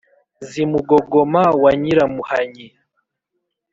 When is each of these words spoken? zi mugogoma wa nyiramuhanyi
zi 0.49 0.63
mugogoma 0.71 1.41
wa 1.63 1.71
nyiramuhanyi 1.81 2.67